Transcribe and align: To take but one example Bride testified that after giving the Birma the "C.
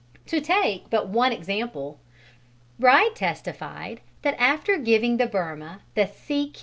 To 0.25 0.41
take 0.41 0.89
but 0.89 1.09
one 1.09 1.31
example 1.31 1.99
Bride 2.79 3.11
testified 3.15 4.01
that 4.23 4.33
after 4.41 4.79
giving 4.79 5.17
the 5.17 5.27
Birma 5.27 5.81
the 5.93 6.07
"C. 6.07 6.51